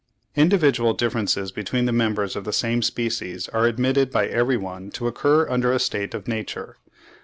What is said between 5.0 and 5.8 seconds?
occur under a